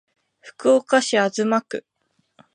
[0.39, 1.85] 福岡市東区